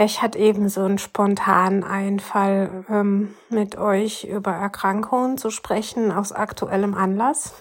[0.00, 6.30] Ich hatte eben so einen spontanen Einfall, ähm, mit euch über Erkrankungen zu sprechen aus
[6.30, 7.54] aktuellem Anlass.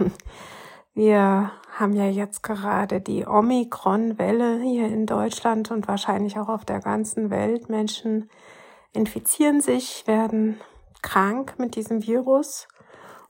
[0.94, 6.80] Wir haben ja jetzt gerade die Omikron-Welle hier in Deutschland und wahrscheinlich auch auf der
[6.80, 7.70] ganzen Welt.
[7.70, 8.30] Menschen
[8.94, 10.62] infizieren sich, werden
[11.02, 12.68] krank mit diesem Virus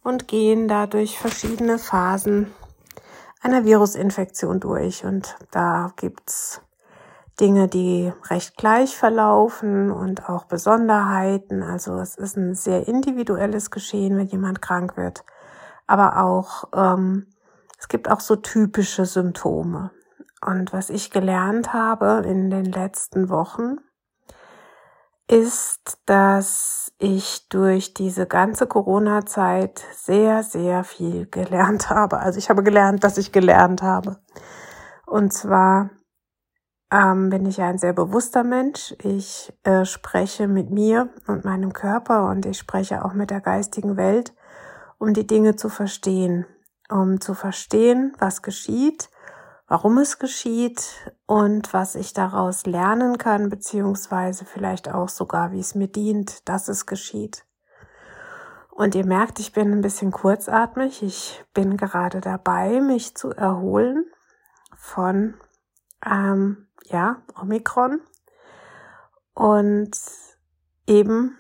[0.04, 2.54] und gehen dadurch verschiedene Phasen
[3.42, 5.06] einer Virusinfektion durch.
[5.06, 6.62] Und da gibt's
[7.40, 11.62] Dinge, die recht gleich verlaufen und auch Besonderheiten.
[11.62, 15.24] Also es ist ein sehr individuelles Geschehen, wenn jemand krank wird.
[15.86, 17.28] Aber auch, ähm,
[17.80, 19.92] es gibt auch so typische Symptome.
[20.46, 23.78] Und was ich gelernt habe in den letzten Wochen,
[25.30, 32.20] ist, dass ich durch diese ganze Corona-Zeit sehr, sehr viel gelernt habe.
[32.20, 34.18] Also ich habe gelernt, dass ich gelernt habe.
[35.06, 35.90] Und zwar
[36.92, 38.96] ähm, bin ich ein sehr bewusster Mensch.
[39.04, 43.98] Ich äh, spreche mit mir und meinem Körper und ich spreche auch mit der geistigen
[43.98, 44.34] Welt,
[44.98, 46.46] um die Dinge zu verstehen,
[46.90, 49.10] um zu verstehen, was geschieht,
[49.68, 55.76] warum es geschieht und was ich daraus lernen kann, beziehungsweise vielleicht auch sogar, wie es
[55.76, 57.44] mir dient, dass es geschieht.
[58.72, 61.02] Und ihr merkt, ich bin ein bisschen kurzatmig.
[61.02, 64.06] Ich bin gerade dabei, mich zu erholen
[64.76, 65.34] von
[66.06, 68.02] ähm, ja, Omikron.
[69.34, 69.92] Und
[70.88, 71.38] eben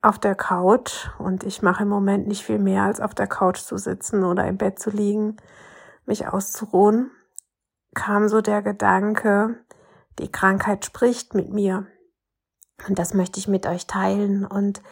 [0.00, 3.58] auf der Couch und ich mache im Moment nicht viel mehr als auf der Couch
[3.58, 5.36] zu sitzen oder im Bett zu liegen,
[6.06, 7.10] mich auszuruhen,
[7.94, 9.56] kam so der Gedanke,
[10.18, 11.86] die Krankheit spricht mit mir.
[12.86, 14.46] Und das möchte ich mit euch teilen.
[14.46, 14.82] Und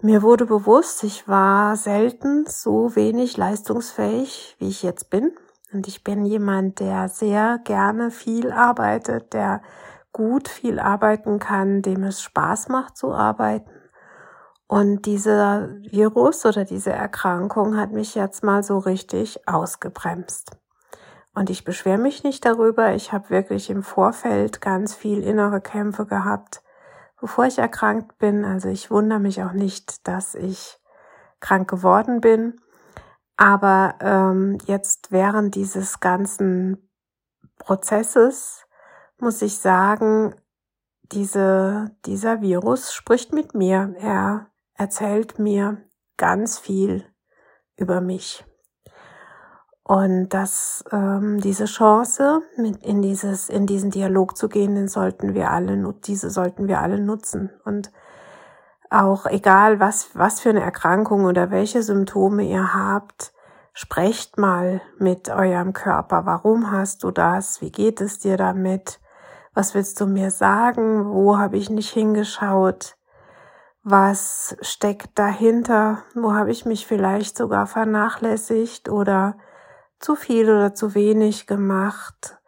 [0.00, 5.32] mir wurde bewusst, ich war selten so wenig leistungsfähig, wie ich jetzt bin.
[5.72, 9.62] Und ich bin jemand, der sehr gerne viel arbeitet, der
[10.12, 13.70] gut viel arbeiten kann, dem es Spaß macht zu arbeiten.
[14.66, 20.56] Und dieser Virus oder diese Erkrankung hat mich jetzt mal so richtig ausgebremst.
[21.34, 22.94] Und ich beschwere mich nicht darüber.
[22.94, 26.62] Ich habe wirklich im Vorfeld ganz viel innere Kämpfe gehabt,
[27.20, 28.44] bevor ich erkrankt bin.
[28.44, 30.78] Also ich wundere mich auch nicht, dass ich
[31.40, 32.60] krank geworden bin.
[33.40, 36.90] Aber ähm, jetzt während dieses ganzen
[37.56, 38.66] Prozesses
[39.18, 40.34] muss ich sagen,
[41.10, 43.94] diese, dieser Virus spricht mit mir.
[43.98, 45.78] Er erzählt mir
[46.18, 47.06] ganz viel
[47.76, 48.44] über mich.
[49.84, 55.32] Und dass ähm, diese Chance, mit in dieses, in diesen Dialog zu gehen, den sollten
[55.32, 57.48] wir alle, diese sollten wir alle nutzen.
[57.64, 57.90] Und
[58.90, 63.32] auch egal was, was für eine Erkrankung oder welche Symptome ihr habt,
[63.72, 66.26] sprecht mal mit eurem Körper.
[66.26, 67.60] Warum hast du das?
[67.60, 69.00] Wie geht es dir damit?
[69.54, 71.12] Was willst du mir sagen?
[71.12, 72.96] Wo habe ich nicht hingeschaut?
[73.82, 76.02] Was steckt dahinter?
[76.14, 79.38] Wo habe ich mich vielleicht sogar vernachlässigt oder
[80.00, 82.38] zu viel oder zu wenig gemacht?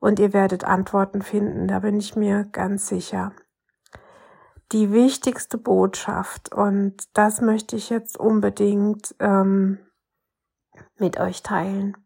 [0.00, 3.32] Und ihr werdet Antworten finden, da bin ich mir ganz sicher
[4.72, 9.78] die wichtigste Botschaft und das möchte ich jetzt unbedingt ähm,
[10.98, 11.96] mit euch teilen.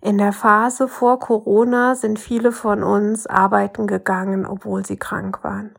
[0.00, 5.74] In der Phase vor Corona sind viele von uns arbeiten gegangen, obwohl sie krank waren,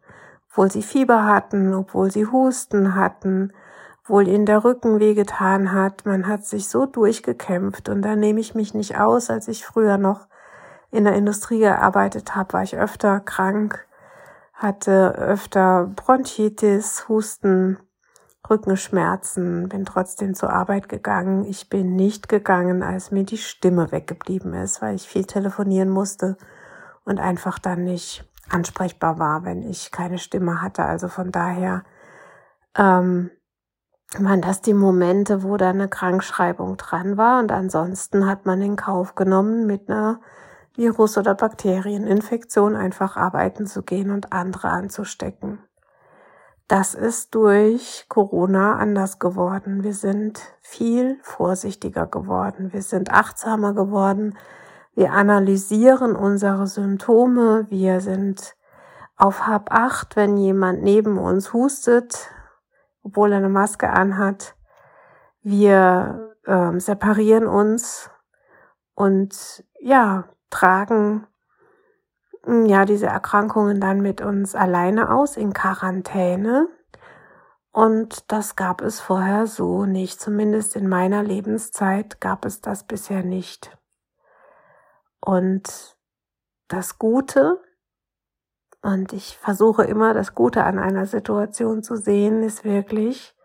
[0.49, 3.53] obwohl sie Fieber hatten, obwohl sie Husten hatten,
[4.01, 6.05] obwohl ihnen der Rücken wehgetan hat.
[6.05, 9.97] Man hat sich so durchgekämpft und da nehme ich mich nicht aus, als ich früher
[9.97, 10.27] noch
[10.91, 13.85] in der Industrie gearbeitet habe, war ich öfter krank
[14.55, 17.77] hatte öfter Bronchitis, Husten
[18.49, 21.45] Rückenschmerzen, bin trotzdem zur Arbeit gegangen.
[21.45, 26.37] Ich bin nicht gegangen, als mir die Stimme weggeblieben ist, weil ich viel telefonieren musste
[27.05, 30.83] und einfach dann nicht ansprechbar war, wenn ich keine Stimme hatte.
[30.83, 31.83] Also von daher
[32.77, 33.31] ähm,
[34.17, 38.75] waren das die Momente, wo da eine Krankschreibung dran war und ansonsten hat man in
[38.75, 40.19] Kauf genommen, mit einer
[40.75, 45.59] Virus- oder Bakterieninfektion einfach arbeiten zu gehen und andere anzustecken.
[46.67, 49.83] Das ist durch Corona anders geworden.
[49.83, 52.73] Wir sind viel vorsichtiger geworden.
[52.73, 54.35] Wir sind achtsamer geworden.
[54.95, 57.67] Wir analysieren unsere Symptome.
[57.69, 58.55] Wir sind
[59.15, 62.31] auf Hab acht, wenn jemand neben uns hustet,
[63.03, 64.55] obwohl er eine Maske anhat.
[65.43, 68.09] Wir äh, separieren uns
[68.95, 70.25] und ja,
[70.55, 71.27] tragen
[72.45, 76.69] hm, ja diese Erkrankungen dann mit uns alleine aus in Quarantäne.
[77.71, 80.21] Und das gab es vorher so nicht.
[80.21, 83.77] Zumindest in meiner Lebenszeit gab es das bisher nicht.
[85.19, 85.97] Und
[86.69, 87.59] das Gute,
[88.81, 93.35] und ich versuche immer das Gute an einer Situation zu sehen, ist wirklich,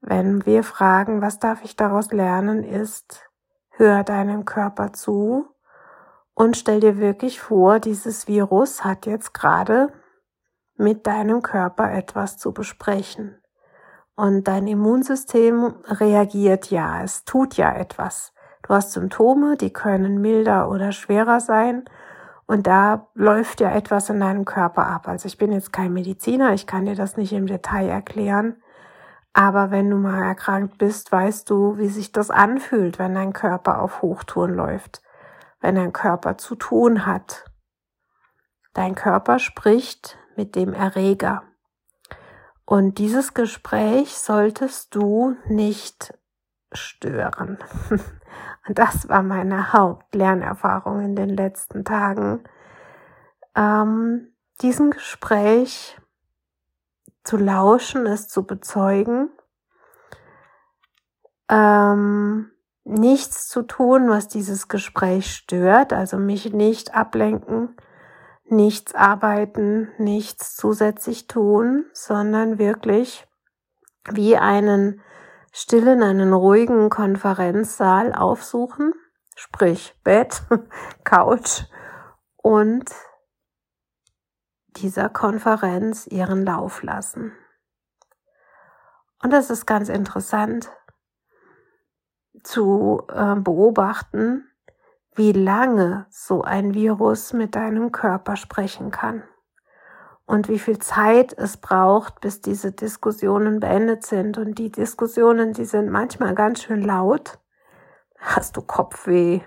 [0.00, 3.28] wenn wir fragen, was darf ich daraus lernen, ist,
[3.70, 5.53] hör deinem Körper zu
[6.34, 9.92] und stell dir wirklich vor, dieses Virus hat jetzt gerade
[10.76, 13.40] mit deinem Körper etwas zu besprechen.
[14.16, 18.32] Und dein Immunsystem reagiert ja, es tut ja etwas.
[18.66, 21.84] Du hast Symptome, die können milder oder schwerer sein.
[22.46, 25.08] Und da läuft ja etwas in deinem Körper ab.
[25.08, 28.56] Also ich bin jetzt kein Mediziner, ich kann dir das nicht im Detail erklären.
[29.32, 33.80] Aber wenn du mal erkrankt bist, weißt du, wie sich das anfühlt, wenn dein Körper
[33.80, 35.03] auf Hochtouren läuft
[35.64, 37.46] wenn dein Körper zu tun hat.
[38.74, 41.42] Dein Körper spricht mit dem Erreger.
[42.66, 46.12] Und dieses Gespräch solltest du nicht
[46.70, 47.56] stören.
[48.68, 52.44] Und das war meine Hauptlernerfahrung in den letzten Tagen.
[53.56, 55.98] Ähm, diesem Gespräch
[57.22, 59.30] zu lauschen, es zu bezeugen,
[61.48, 62.50] ähm,
[62.84, 67.76] nichts zu tun, was dieses Gespräch stört, also mich nicht ablenken,
[68.44, 73.26] nichts arbeiten, nichts zusätzlich tun, sondern wirklich
[74.10, 75.00] wie einen
[75.50, 78.92] stillen, einen ruhigen Konferenzsaal aufsuchen,
[79.34, 80.42] sprich Bett,
[81.04, 81.62] Couch
[82.36, 82.90] und
[84.76, 87.32] dieser Konferenz ihren Lauf lassen.
[89.22, 90.70] Und das ist ganz interessant,
[92.44, 94.48] zu äh, beobachten,
[95.14, 99.22] wie lange so ein Virus mit deinem Körper sprechen kann
[100.26, 104.38] und wie viel Zeit es braucht, bis diese Diskussionen beendet sind.
[104.38, 107.38] Und die Diskussionen, die sind manchmal ganz schön laut.
[108.18, 109.42] Hast du Kopfweh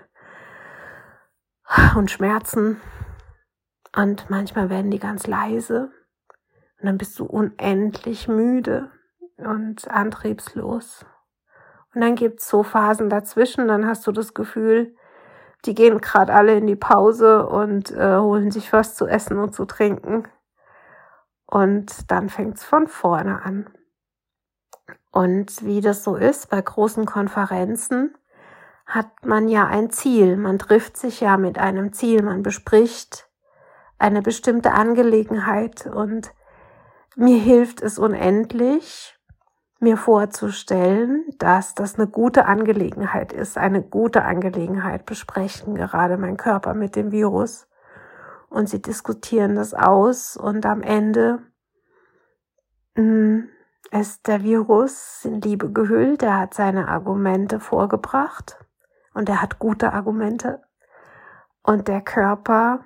[1.96, 2.80] und Schmerzen
[3.96, 5.90] und manchmal werden die ganz leise
[6.80, 8.90] und dann bist du unendlich müde
[9.36, 11.04] und antriebslos.
[11.94, 14.94] Und dann gibt's so Phasen dazwischen, dann hast du das Gefühl,
[15.64, 19.54] die gehen gerade alle in die Pause und äh, holen sich was zu essen und
[19.54, 20.28] zu trinken.
[21.46, 23.70] Und dann fängt's von vorne an.
[25.10, 28.14] Und wie das so ist bei großen Konferenzen,
[28.86, 30.36] hat man ja ein Ziel.
[30.36, 32.22] Man trifft sich ja mit einem Ziel.
[32.22, 33.28] Man bespricht
[33.98, 35.86] eine bestimmte Angelegenheit.
[35.86, 36.32] Und
[37.16, 39.17] mir hilft es unendlich,
[39.80, 46.74] mir vorzustellen, dass das eine gute Angelegenheit ist, eine gute Angelegenheit besprechen gerade mein Körper
[46.74, 47.68] mit dem Virus.
[48.48, 51.40] Und sie diskutieren das aus und am Ende
[52.94, 53.48] mh, mm,
[53.90, 58.58] ist der Virus in Liebe gehüllt, er hat seine Argumente vorgebracht
[59.14, 60.62] und er hat gute Argumente.
[61.62, 62.80] Und der Körper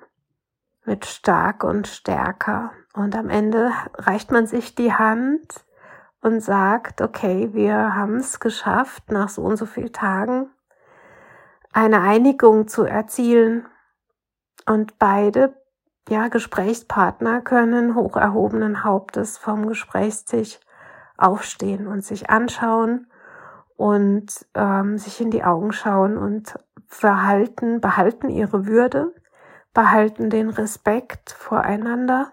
[0.85, 2.71] wird stark und stärker.
[2.93, 5.65] Und am Ende reicht man sich die Hand
[6.23, 10.49] und sagt, okay, wir haben es geschafft, nach so und so vielen Tagen
[11.73, 13.65] eine Einigung zu erzielen.
[14.65, 15.53] Und beide
[16.07, 20.59] ja, Gesprächspartner können hoch erhobenen Hauptes vom Gesprächstisch
[21.17, 23.07] aufstehen und sich anschauen
[23.75, 29.13] und ähm, sich in die Augen schauen und verhalten, behalten ihre Würde,
[29.73, 32.31] behalten den Respekt voreinander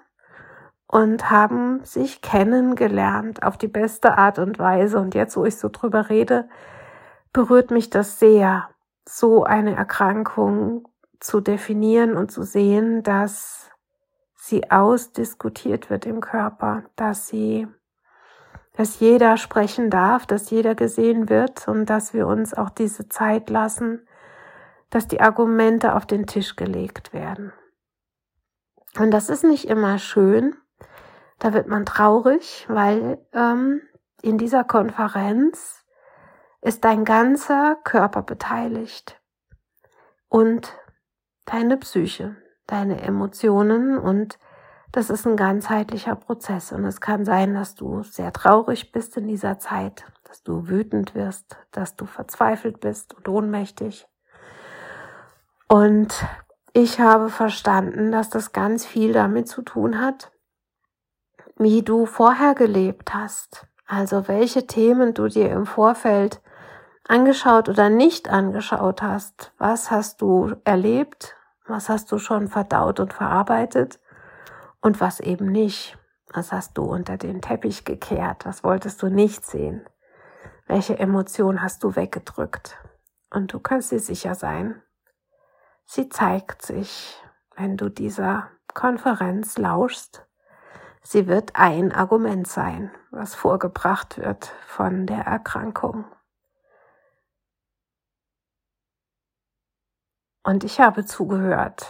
[0.90, 4.98] und haben sich kennengelernt auf die beste Art und Weise.
[4.98, 6.48] Und jetzt, wo ich so drüber rede,
[7.32, 8.68] berührt mich das sehr,
[9.08, 10.88] so eine Erkrankung
[11.20, 13.70] zu definieren und zu sehen, dass
[14.34, 17.68] sie ausdiskutiert wird im Körper, dass sie
[18.72, 23.50] dass jeder sprechen darf, dass jeder gesehen wird und dass wir uns auch diese Zeit
[23.50, 24.06] lassen,
[24.88, 27.52] dass die Argumente auf den Tisch gelegt werden.
[28.98, 30.56] Und das ist nicht immer schön.
[31.40, 33.80] Da wird man traurig, weil ähm,
[34.22, 35.84] in dieser Konferenz
[36.60, 39.18] ist dein ganzer Körper beteiligt
[40.28, 40.76] und
[41.46, 44.38] deine Psyche, deine Emotionen und
[44.92, 49.26] das ist ein ganzheitlicher Prozess und es kann sein, dass du sehr traurig bist in
[49.26, 54.06] dieser Zeit, dass du wütend wirst, dass du verzweifelt bist und ohnmächtig.
[55.68, 56.26] Und
[56.74, 60.32] ich habe verstanden, dass das ganz viel damit zu tun hat,
[61.60, 63.66] wie du vorher gelebt hast.
[63.86, 66.42] Also welche Themen du dir im Vorfeld
[67.06, 69.52] angeschaut oder nicht angeschaut hast.
[69.58, 71.36] Was hast du erlebt?
[71.66, 74.00] Was hast du schon verdaut und verarbeitet?
[74.80, 75.96] und was eben nicht.
[76.32, 78.46] Was hast du unter den Teppich gekehrt?
[78.46, 79.84] Was wolltest du nicht sehen?
[80.66, 82.78] Welche Emotion hast du weggedrückt?
[83.30, 84.82] Und du kannst dir sicher sein,
[85.84, 87.16] sie zeigt sich,
[87.56, 90.26] wenn du dieser Konferenz lauschst.
[91.02, 96.04] Sie wird ein Argument sein, was vorgebracht wird von der Erkrankung.
[100.42, 101.86] Und ich habe zugehört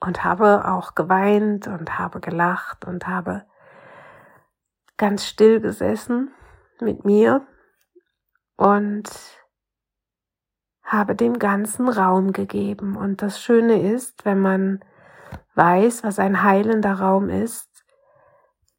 [0.00, 3.46] und habe auch geweint und habe gelacht und habe
[4.96, 6.32] ganz still gesessen
[6.80, 7.46] mit mir
[8.56, 9.08] und
[10.82, 12.96] habe dem ganzen Raum gegeben.
[12.96, 14.84] Und das Schöne ist, wenn man
[15.60, 17.68] weiß, was ein heilender Raum ist,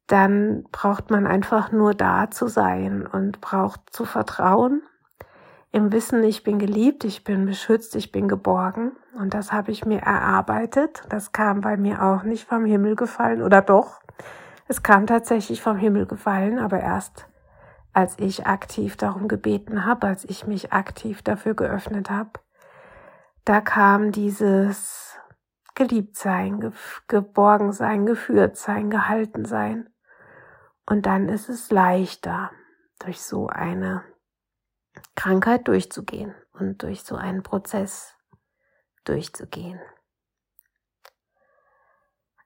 [0.08, 4.82] dann braucht man einfach nur da zu sein und braucht zu vertrauen
[5.70, 8.92] im Wissen, ich bin geliebt, ich bin beschützt, ich bin geborgen.
[9.18, 11.02] Und das habe ich mir erarbeitet.
[11.08, 14.02] Das kam bei mir auch nicht vom Himmel gefallen, oder doch?
[14.68, 17.26] Es kam tatsächlich vom Himmel gefallen, aber erst
[17.94, 22.30] als ich aktiv darum gebeten habe, als ich mich aktiv dafür geöffnet habe,
[23.44, 25.16] da kam dieses
[25.74, 26.72] Geliebtsein,
[27.08, 29.88] Geborgensein, Geführtsein, Gehaltensein.
[30.86, 32.50] Und dann ist es leichter,
[32.98, 34.04] durch so eine
[35.14, 38.14] Krankheit durchzugehen und durch so einen Prozess
[39.04, 39.80] durchzugehen.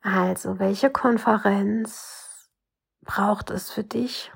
[0.02, 2.50] Also, welche Konferenz
[3.02, 4.32] braucht es für dich?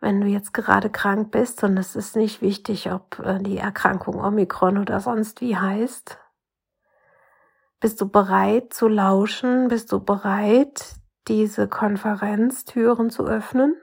[0.00, 4.16] Wenn du jetzt gerade krank bist und es ist nicht wichtig, ob äh, die Erkrankung
[4.20, 6.18] Omikron oder sonst wie heißt,
[7.82, 9.68] bist du bereit zu lauschen?
[9.68, 10.94] Bist du bereit,
[11.28, 13.76] diese Konferenztüren zu öffnen?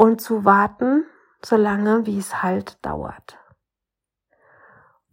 [0.00, 1.04] und zu warten,
[1.44, 3.38] solange wie es halt dauert.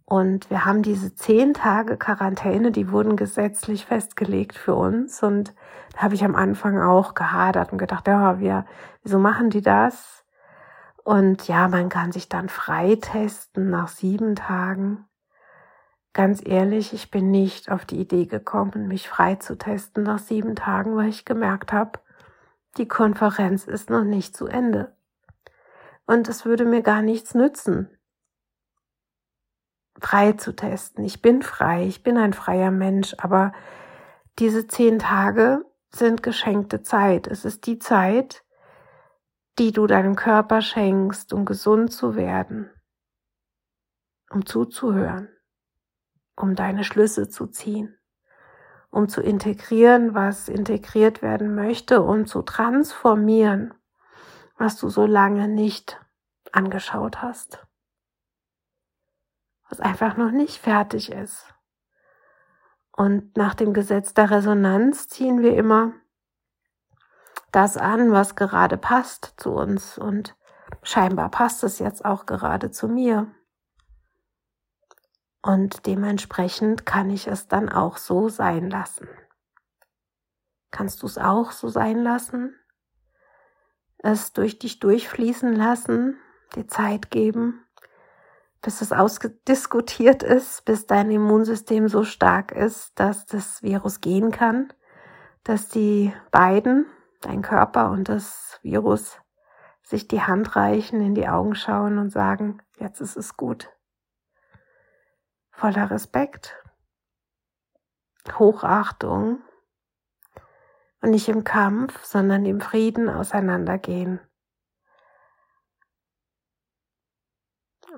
[0.06, 5.22] Und wir haben diese zehn Tage Quarantäne, die wurden gesetzlich festgelegt für uns.
[5.22, 5.54] Und
[5.92, 8.64] da habe ich am Anfang auch gehadert und gedacht, ja, wir,
[9.02, 10.24] wieso machen die das?
[11.04, 15.04] Und ja, man kann sich dann freitesten nach sieben Tagen.
[16.18, 20.56] Ganz ehrlich, ich bin nicht auf die Idee gekommen, mich frei zu testen nach sieben
[20.56, 22.00] Tagen, weil ich gemerkt habe,
[22.76, 24.96] die Konferenz ist noch nicht zu Ende.
[26.06, 27.96] Und es würde mir gar nichts nützen,
[30.00, 31.04] frei zu testen.
[31.04, 33.52] Ich bin frei, ich bin ein freier Mensch, aber
[34.40, 37.28] diese zehn Tage sind geschenkte Zeit.
[37.28, 38.44] Es ist die Zeit,
[39.60, 42.68] die du deinem Körper schenkst, um gesund zu werden,
[44.30, 45.28] um zuzuhören,
[46.38, 47.98] um deine Schlüsse zu ziehen
[48.90, 53.74] um zu integrieren, was integriert werden möchte und zu transformieren,
[54.56, 56.00] was du so lange nicht
[56.52, 57.66] angeschaut hast,
[59.68, 61.46] was einfach noch nicht fertig ist.
[62.92, 65.92] Und nach dem Gesetz der Resonanz ziehen wir immer
[67.52, 69.98] das an, was gerade passt zu uns.
[69.98, 70.34] Und
[70.82, 73.28] scheinbar passt es jetzt auch gerade zu mir.
[75.48, 79.08] Und dementsprechend kann ich es dann auch so sein lassen.
[80.70, 82.54] Kannst du es auch so sein lassen?
[83.96, 86.18] Es durch dich durchfließen lassen,
[86.54, 87.64] die Zeit geben,
[88.60, 94.70] bis es ausdiskutiert ist, bis dein Immunsystem so stark ist, dass das Virus gehen kann,
[95.44, 96.84] dass die beiden,
[97.22, 99.16] dein Körper und das Virus,
[99.80, 103.70] sich die Hand reichen, in die Augen schauen und sagen, jetzt ist es gut
[105.58, 106.56] voller Respekt,
[108.38, 109.42] Hochachtung
[111.02, 114.20] und nicht im Kampf, sondern im Frieden auseinandergehen.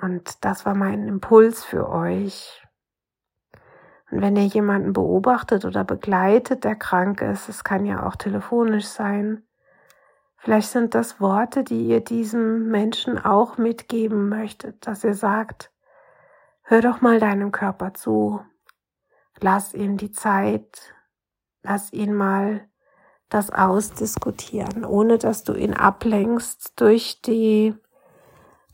[0.00, 2.66] Und das war mein Impuls für euch.
[4.10, 8.86] Und wenn ihr jemanden beobachtet oder begleitet, der krank ist, es kann ja auch telefonisch
[8.86, 9.46] sein,
[10.38, 15.70] vielleicht sind das Worte, die ihr diesem Menschen auch mitgeben möchtet, dass ihr sagt,
[16.70, 18.40] hör doch mal deinem Körper zu,
[19.40, 20.94] lass ihm die Zeit,
[21.64, 22.60] lass ihn mal
[23.28, 27.74] das ausdiskutieren, ohne dass du ihn ablenkst durch die,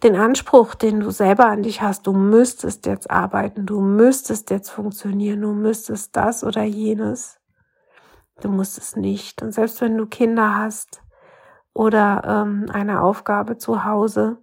[0.02, 2.06] den Anspruch, den du selber an dich hast.
[2.06, 7.40] Du müsstest jetzt arbeiten, du müsstest jetzt funktionieren, du müsstest das oder jenes.
[8.42, 9.40] Du musst es nicht.
[9.40, 11.00] Und selbst wenn du Kinder hast
[11.72, 14.36] oder ähm, eine Aufgabe zu Hause,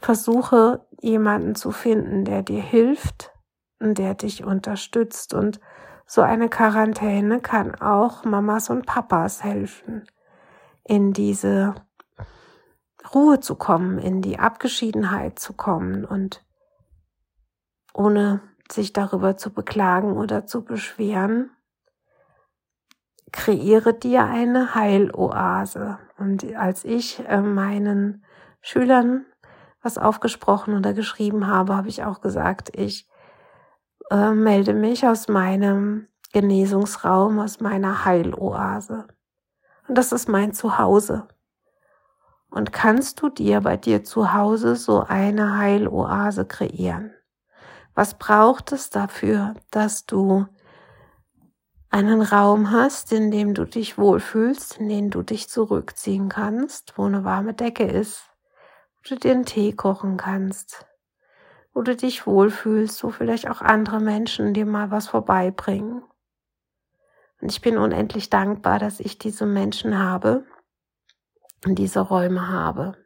[0.00, 3.32] versuche jemanden zu finden, der dir hilft
[3.78, 5.60] und der dich unterstützt und
[6.06, 10.06] so eine Quarantäne kann auch Mamas und Papas helfen,
[10.84, 11.74] in diese
[13.14, 16.44] Ruhe zu kommen, in die Abgeschiedenheit zu kommen und
[17.92, 21.50] ohne sich darüber zu beklagen oder zu beschweren,
[23.30, 25.98] kreiere dir eine Heiloase.
[26.18, 28.24] Und als ich äh, meinen
[28.60, 29.26] Schülern
[29.84, 33.06] was aufgesprochen oder geschrieben habe, habe ich auch gesagt, ich
[34.10, 39.06] äh, melde mich aus meinem Genesungsraum, aus meiner Heiloase.
[39.86, 41.28] Und das ist mein Zuhause.
[42.50, 47.12] Und kannst du dir bei dir zu Hause so eine Heiloase kreieren?
[47.94, 50.46] Was braucht es dafür, dass du
[51.90, 57.04] einen Raum hast, in dem du dich wohlfühlst, in dem du dich zurückziehen kannst, wo
[57.04, 58.33] eine warme Decke ist,
[59.04, 60.86] wo du dir einen Tee kochen kannst,
[61.72, 66.02] wo du dich wohlfühlst, wo vielleicht auch andere Menschen dir mal was vorbeibringen.
[67.40, 70.44] Und ich bin unendlich dankbar, dass ich diese Menschen habe
[71.66, 72.96] und diese Räume habe.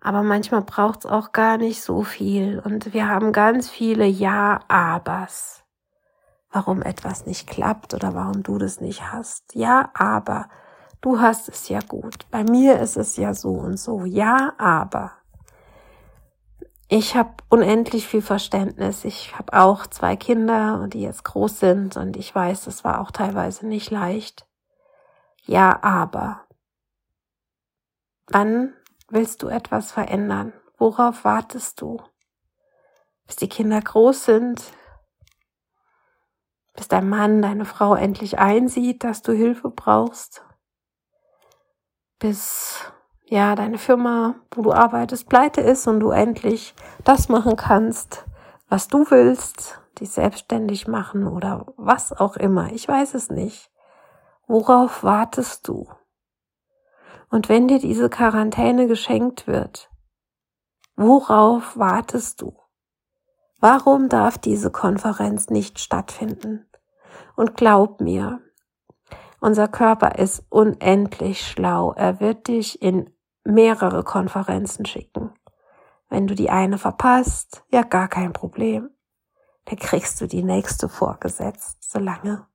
[0.00, 2.58] Aber manchmal braucht es auch gar nicht so viel.
[2.58, 5.64] Und wir haben ganz viele Ja-Abers.
[6.50, 9.54] Warum etwas nicht klappt oder warum du das nicht hast.
[9.54, 10.48] Ja, aber
[11.02, 12.26] du hast es ja gut.
[12.30, 14.04] Bei mir ist es ja so und so.
[14.06, 15.12] Ja, aber
[16.88, 19.04] ich habe unendlich viel Verständnis.
[19.04, 23.10] Ich habe auch zwei Kinder, die jetzt groß sind und ich weiß, es war auch
[23.10, 24.46] teilweise nicht leicht.
[25.44, 26.46] Ja, aber
[28.28, 28.74] wann
[29.08, 30.52] willst du etwas verändern?
[30.78, 31.98] Worauf wartest du?
[33.26, 34.62] Bis die Kinder groß sind,
[36.74, 40.44] bis dein Mann, deine Frau endlich einsieht, dass du Hilfe brauchst,
[42.22, 42.78] bis
[43.24, 48.24] ja, deine Firma, wo du arbeitest, pleite ist und du endlich das machen kannst,
[48.68, 52.72] was du willst, dich selbstständig machen oder was auch immer.
[52.72, 53.70] Ich weiß es nicht.
[54.46, 55.88] Worauf wartest du?
[57.30, 59.90] Und wenn dir diese Quarantäne geschenkt wird,
[60.94, 62.54] worauf wartest du?
[63.58, 66.68] Warum darf diese Konferenz nicht stattfinden?
[67.34, 68.40] Und glaub mir,
[69.42, 71.92] unser Körper ist unendlich schlau.
[71.94, 73.12] Er wird dich in
[73.44, 75.32] mehrere Konferenzen schicken.
[76.08, 78.90] Wenn du die eine verpasst, ja gar kein Problem.
[79.64, 82.46] Dann kriegst du die nächste vorgesetzt, solange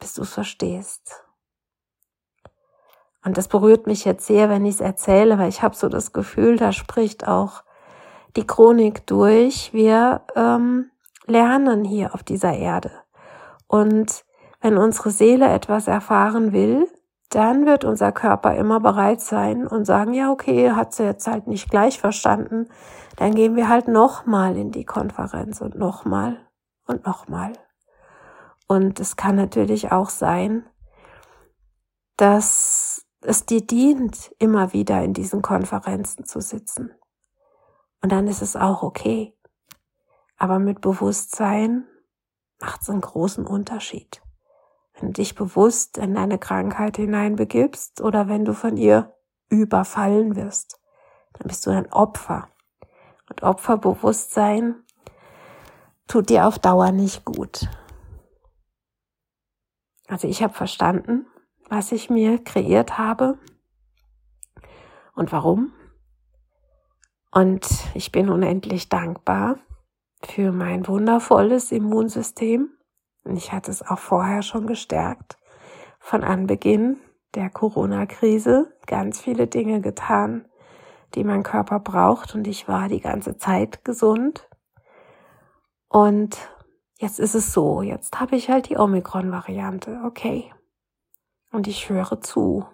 [0.00, 1.22] bis du es verstehst.
[3.24, 6.12] Und das berührt mich jetzt sehr, wenn ich es erzähle, weil ich habe so das
[6.12, 7.62] Gefühl, da spricht auch
[8.34, 9.72] die Chronik durch.
[9.72, 10.90] Wir ähm,
[11.26, 12.90] lernen hier auf dieser Erde.
[13.68, 14.24] Und
[14.60, 16.86] wenn unsere Seele etwas erfahren will,
[17.30, 21.46] dann wird unser Körper immer bereit sein und sagen, ja, okay, hat sie jetzt halt
[21.46, 22.68] nicht gleich verstanden,
[23.16, 26.38] dann gehen wir halt nochmal in die Konferenz und nochmal
[26.86, 27.52] und nochmal.
[28.66, 30.68] Und es kann natürlich auch sein,
[32.16, 36.90] dass es dir dient, immer wieder in diesen Konferenzen zu sitzen.
[38.02, 39.36] Und dann ist es auch okay.
[40.36, 41.86] Aber mit Bewusstsein
[42.60, 44.22] macht es einen großen Unterschied
[45.02, 49.14] dich bewusst in deine Krankheit hineinbegibst oder wenn du von ihr
[49.48, 50.80] überfallen wirst,
[51.34, 52.48] dann bist du ein Opfer.
[53.28, 54.82] Und Opferbewusstsein
[56.06, 57.68] tut dir auf Dauer nicht gut.
[60.08, 61.26] Also ich habe verstanden,
[61.68, 63.38] was ich mir kreiert habe
[65.14, 65.72] und warum.
[67.30, 69.58] Und ich bin unendlich dankbar
[70.24, 72.70] für mein wundervolles Immunsystem,
[73.24, 75.38] und ich hatte es auch vorher schon gestärkt.
[75.98, 76.98] Von Anbeginn
[77.34, 80.48] der Corona-Krise ganz viele Dinge getan,
[81.14, 84.48] die mein Körper braucht und ich war die ganze Zeit gesund.
[85.88, 86.38] Und
[86.98, 90.52] jetzt ist es so, jetzt habe ich halt die Omikron-Variante, okay.
[91.52, 92.66] Und ich höre zu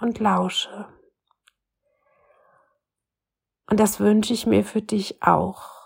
[0.00, 0.86] und lausche.
[3.68, 5.81] Und das wünsche ich mir für dich auch.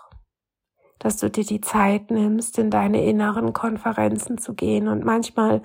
[0.99, 4.87] Dass du dir die Zeit nimmst, in deine inneren Konferenzen zu gehen.
[4.87, 5.61] Und manchmal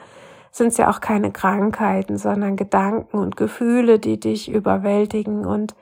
[0.50, 5.74] sind es ja auch keine Krankheiten, sondern Gedanken und Gefühle, die dich überwältigen und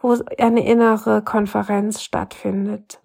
[0.00, 3.00] wo eine innere Konferenz stattfindet,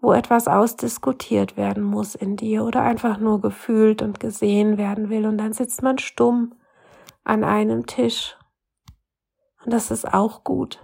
[0.00, 5.26] wo etwas ausdiskutiert werden muss in dir oder einfach nur gefühlt und gesehen werden will.
[5.26, 6.54] Und dann sitzt man stumm
[7.24, 8.36] an einem Tisch.
[9.64, 10.83] Und das ist auch gut.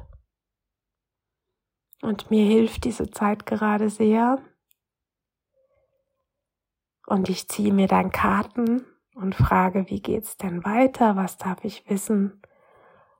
[2.02, 4.38] Und mir hilft diese Zeit gerade sehr.
[7.06, 11.16] Und ich ziehe mir dann Karten und frage, wie geht's denn weiter?
[11.16, 12.40] Was darf ich wissen?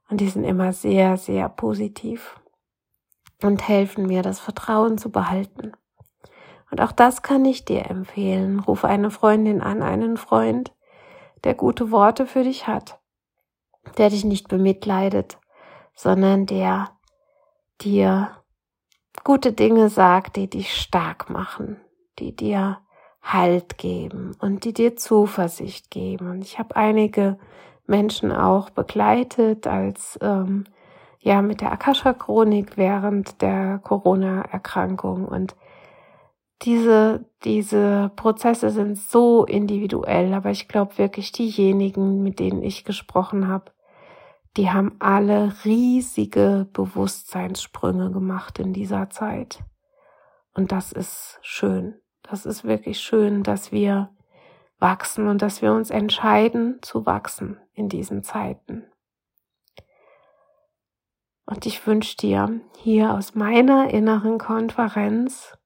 [0.09, 2.41] Und die sind immer sehr, sehr positiv
[3.43, 5.73] und helfen mir, das Vertrauen zu behalten.
[6.71, 8.61] Und auch das kann ich dir empfehlen.
[8.61, 10.73] Rufe eine Freundin an, einen Freund,
[11.45, 13.01] der gute Worte für dich hat,
[13.99, 15.39] der dich nicht bemitleidet,
[15.95, 16.91] sondern der
[17.81, 18.40] dir
[19.25, 21.81] gute Dinge sagt, die dich stark machen,
[22.19, 22.79] die dir
[23.23, 26.31] Halt geben und die dir Zuversicht geben.
[26.31, 27.39] Und ich habe einige
[27.87, 30.65] Menschen auch begleitet als ähm,
[31.19, 35.55] ja mit der Akasha-Chronik während der Corona-Erkrankung und
[36.63, 43.49] diese, diese Prozesse sind so individuell, aber ich glaube wirklich diejenigen, mit denen ich gesprochen
[43.49, 43.73] habe,
[44.57, 49.63] die haben alle riesige Bewusstseinssprünge gemacht in dieser Zeit.
[50.55, 52.01] Und das ist schön.
[52.23, 54.11] Das ist wirklich schön, dass wir
[54.79, 58.87] wachsen und dass wir uns entscheiden zu wachsen in diesen Zeiten.
[61.47, 65.59] Und ich wünsche dir hier aus meiner inneren Konferenz,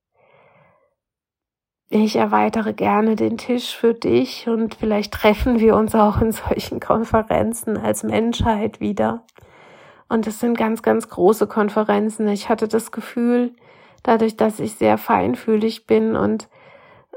[2.02, 6.80] ich erweitere gerne den Tisch für dich und vielleicht treffen wir uns auch in solchen
[6.80, 9.22] Konferenzen als Menschheit wieder.
[10.08, 12.28] Und es sind ganz, ganz große Konferenzen.
[12.28, 13.54] Ich hatte das Gefühl,
[14.02, 16.48] dadurch, dass ich sehr feinfühlig bin und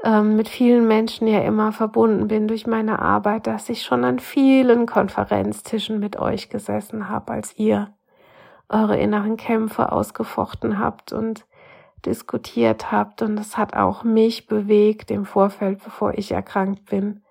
[0.04, 4.18] ähm, mit vielen Menschen ja immer verbunden bin durch meine Arbeit, dass ich schon an
[4.18, 7.92] vielen Konferenztischen mit euch gesessen habe, als ihr
[8.68, 11.46] eure inneren Kämpfe ausgefochten habt und
[12.06, 13.22] diskutiert habt.
[13.22, 17.22] Und es hat auch mich bewegt im Vorfeld, bevor ich erkrankt bin,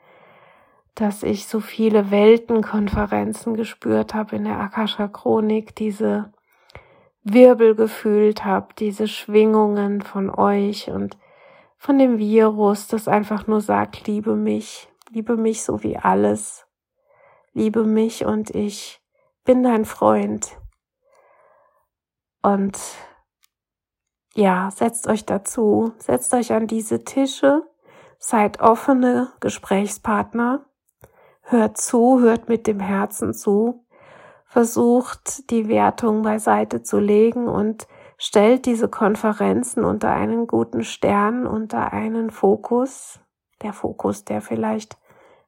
[0.96, 6.32] dass ich so viele Weltenkonferenzen gespürt habe in der Akasha Chronik, diese
[7.24, 11.18] Wirbel gefühlt habe, diese Schwingungen von euch und
[11.78, 16.66] von dem Virus, das einfach nur sagt, liebe mich, liebe mich so wie alles,
[17.54, 19.00] liebe mich und ich
[19.46, 20.58] bin dein Freund.
[22.42, 22.80] Und
[24.38, 27.64] ja, setzt euch dazu, setzt euch an diese Tische,
[28.20, 30.64] seid offene Gesprächspartner,
[31.42, 33.84] hört zu, hört mit dem Herzen zu,
[34.46, 37.88] versucht die Wertung beiseite zu legen und
[38.20, 43.20] stellt diese Konferenzen unter einen guten Stern, unter einen Fokus,
[43.64, 45.00] der Fokus, der vielleicht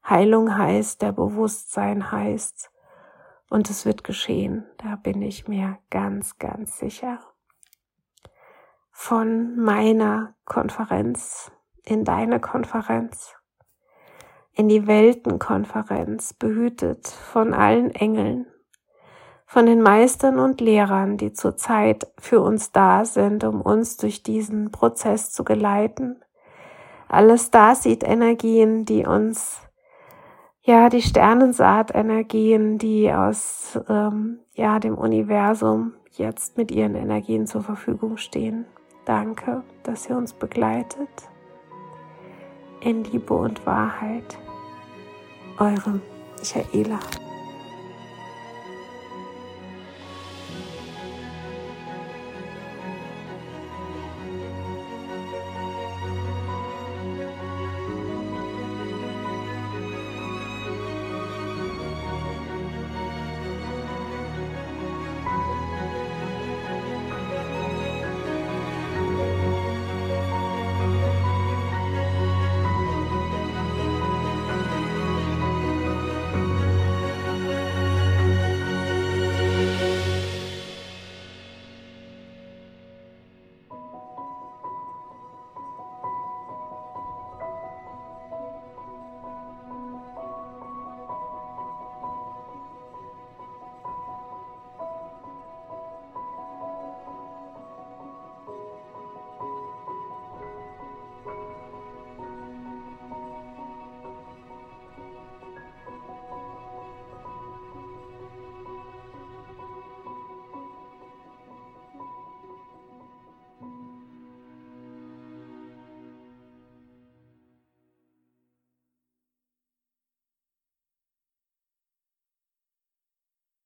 [0.08, 2.72] Heilung heißt, der Bewusstsein heißt.
[3.52, 7.20] Und es wird geschehen, da bin ich mir ganz, ganz sicher.
[9.02, 11.52] Von meiner Konferenz
[11.86, 13.34] in deine Konferenz,
[14.52, 18.46] in die Weltenkonferenz, behütet von allen Engeln,
[19.46, 24.70] von den Meistern und Lehrern, die zurzeit für uns da sind, um uns durch diesen
[24.70, 26.22] Prozess zu geleiten.
[27.08, 29.62] Alles da sieht Energien, die uns,
[30.62, 38.18] ja, die Sternensaat-Energien, die aus, ähm, ja, dem Universum jetzt mit ihren Energien zur Verfügung
[38.18, 38.66] stehen.
[39.10, 41.10] Danke, dass ihr uns begleitet.
[42.82, 44.38] In Liebe und Wahrheit.
[45.58, 46.00] Eure
[46.38, 47.00] Michaela.